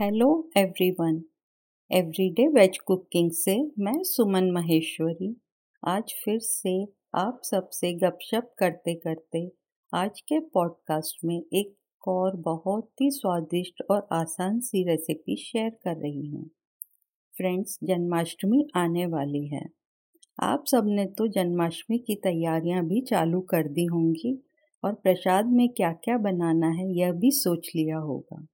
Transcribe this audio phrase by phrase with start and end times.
[0.00, 1.22] Hello everyone
[1.90, 5.36] everyday veg cooking से मैं सुमन महेश्वरी।
[5.82, 6.84] आज फिर से
[7.14, 9.52] आप सबसे गपशप करते करते
[9.94, 15.96] आज के पॉडकास्ट में एक और बहुत ही स्वादिष्ट और आसान सी रेसिपी शेयर कर
[15.96, 16.50] रही हूँ।
[17.36, 19.66] फ्रेंड्स जन्माष्टमी आने वाली है।
[20.40, 24.44] आप सबने तो जन्माष्टमी की तैयारियाँ भी चालू कर दी होंगी
[24.84, 28.46] और प्रसाद में क्या क्या बनाना है यह भी सोच लिया होगा।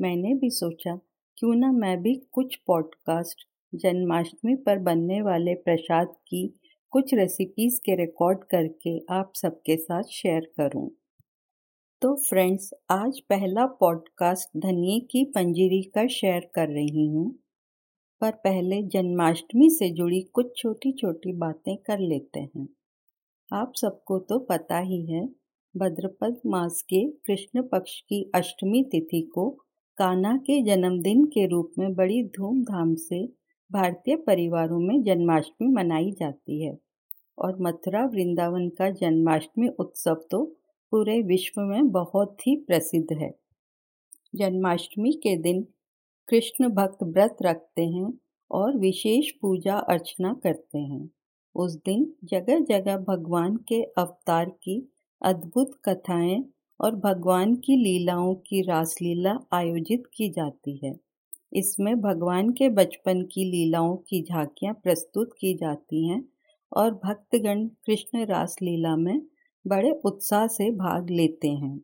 [0.00, 1.00] मैंने भी सोचा
[1.38, 7.96] क्यों ना मैं भी कुछ पॉडकास्ट जन्माष्टमी पर बनने वाले प्रसाद की कुछ रेसिपीज़ के
[7.96, 10.90] रिकॉर्ड करके आप सबके साथ शेयर करूँ।
[12.02, 17.38] तो फ्रेंड्स आज पहला पॉडकास्ट धनिए की पंजीरी का शेयर कर रही हूँ,
[18.20, 22.68] पर पहले जन्माष्टमी से जुड़ी कुछ छोटी छोटी बातें कर लेते हैं
[23.52, 25.28] आप सबको तो पता ही है
[25.76, 29.65] भद्रपद मास के कृष्ण पक्ष की अष्टमी तिथि को
[29.98, 33.22] कान्हा के जन्मदिन के रूप में बड़ी धूमधाम से
[33.70, 36.76] भारतीय परिवारों में जन्माष्टमी मनाई जाती है
[37.38, 40.44] और मथुरा वृंदावन का जन्माष्टमी उत्सव तो
[40.92, 43.30] पूरे विश्व में बहुत ही प्रसिद्ध है।
[44.34, 45.62] जन्माष्टमी के दिन
[46.28, 48.12] कृष्ण भक्त व्रत रखते हैं
[48.50, 51.08] और विशेष पूजा अर्चना करते हैं।
[51.54, 56.44] उस दिन जगह जगह भगवान के अवतार की अद्भुत कथाएँ
[56.80, 60.96] और भगवान की लीलाओं की रासलीला आयोजित की जाती है।
[61.52, 66.28] इसमें भगवान के बचपन की लीलाओं की झांकियाँ प्रस्तुत की जाती हैं
[66.72, 69.22] और भक्तगण कृष्ण रासलीला में
[69.66, 71.80] बड़े उत्साह से भाग लेते हैं।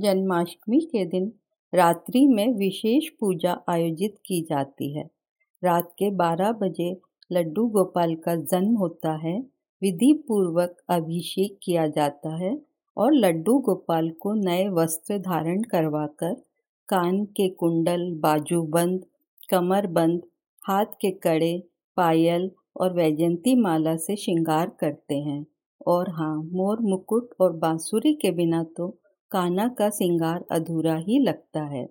[0.00, 1.32] जन्माष्टमी के दिन
[1.74, 5.10] रात्रि में विशेष पूजा आयोजित की जाती है।
[5.64, 7.00] रात के 12 बजे
[7.32, 9.40] लड्डू गोपाल का जन्म होता है।
[9.82, 12.67] विधि पूर्वक अभिषेक किया जाता है
[12.98, 16.34] और लड्डू गोपाल को नए वस्त्र धारण करवाकर
[16.88, 19.04] कान के कुंडल बाजूबंद
[19.50, 20.22] कमरबंद
[20.64, 21.62] हाथ के कड़े,
[21.96, 25.44] पायल और वैजंती माला से श्रृंगार करते हैं।
[25.86, 28.88] और हाँ मोर मुकुट और बांसुरी के बिना तो
[29.30, 31.88] काना का श्रृंगार अधूरा ही लगता है।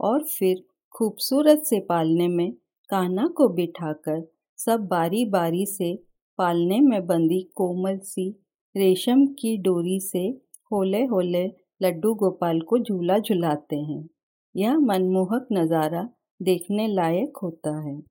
[0.00, 0.62] और फिर
[0.92, 2.52] खूबसूरत से पालने में
[2.90, 4.22] कान्हा को बिठाकर
[4.58, 5.94] सब बारी बारी से
[6.38, 8.30] पालने में बंदी कोमल सी
[8.76, 10.26] रेशम की डोरी से
[10.72, 11.44] होले होले
[11.82, 14.08] लड्डू गोपाल को झूला झुलाते हैं।
[14.56, 16.08] यह मनमोहक नज़ारा
[16.42, 18.02] देखने लायक होता है।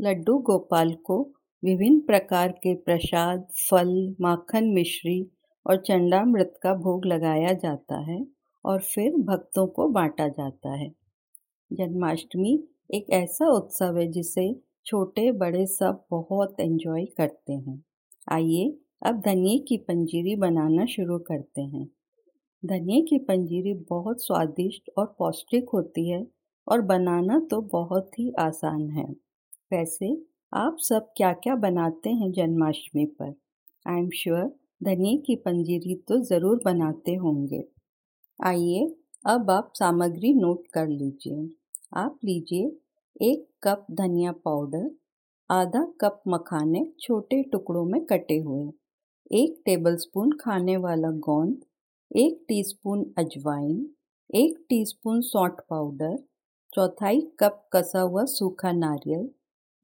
[0.00, 1.32] लड्डू गोपाल को
[1.62, 5.30] विभिन्न प्रकार के प्रसाद, फल, माखन मिश्री
[5.66, 8.26] और चंडामृत का भोग लगाया जाता है
[8.64, 10.88] और फिर भक्तों को बांटा जाता है।
[11.70, 12.58] जन्माष्टमी
[12.94, 14.52] एक ऐसा उत्सव है जिसे
[14.86, 17.82] छोटे बड़े सब बहुत एंजॉय करते हैं।
[18.32, 21.84] आइए अब धनिए की पंजीरी बनाना शुरू करते हैं।
[22.62, 26.26] धनिए की पंजीरी बहुत स्वादिष्ट और पौष्टिक होती है
[26.66, 29.04] और बनाना तो बहुत ही आसान है।
[29.72, 30.10] वैसे,
[30.52, 33.32] आप सब क्या क्या बनाते हैं जन्माष्टमी पर?
[33.86, 34.44] आई एम श्योर
[34.82, 37.62] धनिए की पंजीरी तो ज़रूर बनाते होंगे।
[38.40, 38.86] आइए,
[39.26, 41.48] अब आप सामग्री नोट कर लीजिए।
[41.94, 42.66] आप लीजिए
[43.20, 44.90] एक कप धनिया पाउडर,
[45.50, 48.70] आधा कप मखाने छोटे टुकड़ों में कटे हुए।
[49.32, 51.54] एक टेबलस्पून खाने वाला गोंद,
[52.16, 53.86] एक टीस्पून अजवाइन,
[54.34, 56.16] एक टीस्पून सौंठ पाउडर
[56.74, 59.28] चौथाई कप कसा हुआ सूखा नारियल,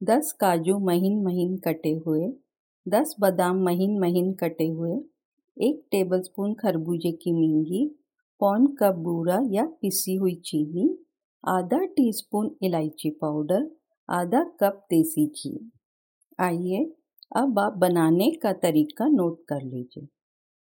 [0.03, 2.31] दस काजू महीन महीन कटे हुए,
[2.87, 4.95] दस बादाम महीन महीन कटे हुए,
[5.57, 7.87] एक टेबलस्पून खरबूजे की मींगी,
[8.39, 11.05] पौन कप बूरा या पिसी हुई चीनी,
[11.47, 13.71] आधा टीस्पून इलायची पाउडर
[14.09, 15.71] आधा कप देसी घी।
[16.39, 16.93] आइए
[17.35, 20.07] अब आप बनाने का तरीका नोट कर लीजिए।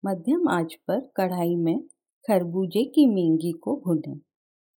[0.05, 1.81] मध्यम आँच पर कढ़ाई में
[2.29, 4.21] खरबूजे की मींगी को भुनें।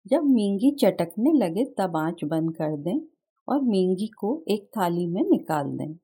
[0.07, 3.01] जब मींगी चटकने लगे तब आँच बंद कर दें
[3.47, 5.95] और मींगी को एक थाली में निकाल दें।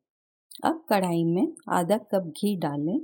[0.64, 3.00] अब कढ़ाई में आधा कप घी डालें।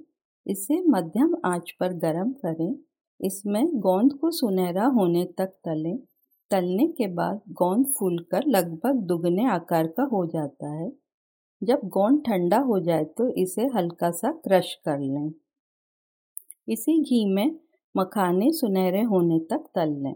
[0.48, 2.76] इसे मध्यम आँच पर गरम करें।
[3.22, 5.98] इसमें गोंद को सुनहरा होने तक तलें।
[6.52, 11.01] तलने के बाद गोंद फूलकर लगभग दुगने आकार का हो जाता है।
[11.61, 15.31] जब गोंद ठंडा हो जाए तो इसे हल्का सा क्रश कर लें।
[16.67, 17.55] इसी घी में
[17.96, 20.16] मखाने सुनहरे होने तक तल लें।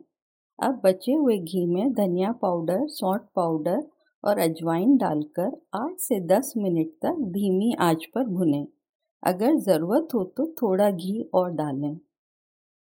[0.59, 3.83] अब बचे हुए घी में धनिया पाउडर, सौंठ पाउडर
[4.23, 8.65] और अजवाइन डालकर आठ से दस मिनट तक धीमी आँच पर भुनें।
[9.23, 11.97] अगर ज़रूरत हो तो थोड़ा घी और डालें।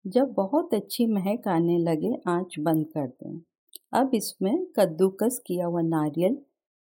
[0.04, 3.40] जब बहुत अच्छी महक आने लगे आँच बंद कर दें।
[3.92, 6.36] अब इसमें कद्दूकस किया हुआ नारियल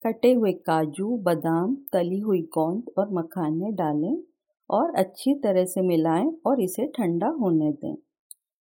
[0.05, 4.17] कटे हुए काजू, बादाम, तली हुई गोंद और मखाने डालें
[4.69, 7.95] और अच्छी तरह से मिलाएँ और इसे ठंडा होने दें।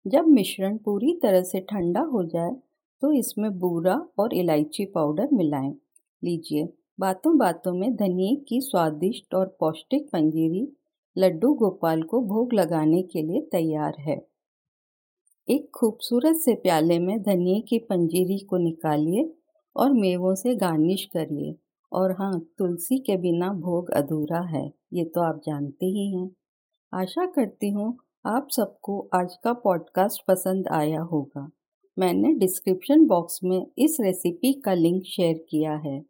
[0.07, 2.55] जब मिश्रण पूरी तरह से ठंडा हो जाए
[3.03, 5.73] तो इसमें बूरा और इलायची पाउडर मिलाएँ।
[6.23, 6.69] लीजिए
[7.01, 10.67] बातों बातों में धनिए की स्वादिष्ट और पौष्टिक पंजीरी
[11.17, 14.21] लड्डू गोपाल को भोग लगाने के लिए तैयार है।
[15.49, 19.25] एक खूबसूरत से प्याले में धनिए की पंजीरी को निकालिए
[19.77, 21.57] और मेवों से गार्निश करिए।
[21.93, 26.31] और हाँ तुलसी के बिना भोग अधूरा है, ये तो आप जानते ही हैं।
[26.95, 31.51] आशा करती हूँ, आप सबको आज का पॉडकास्ट पसंद आया होगा।
[31.99, 36.05] मैंने डिस्क्रिप्शन बॉक्स में इस रेसिपी का लिंक शेयर किया है।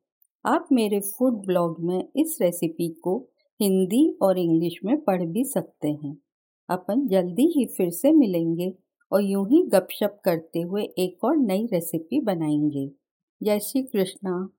[0.47, 3.29] आप मेरे फ़ूड ब्लॉग में इस रेसिपी को
[3.61, 6.19] हिंदी और इंग्लिश में पढ़ भी सकते हैं।
[6.69, 8.75] अपन जल्दी ही फिर से मिलेंगे
[9.13, 13.06] और यूँ ही गपशप करते हुए एक और नई रेसिपी बनाएँगे।
[13.43, 14.56] जय श्री कृष्णा।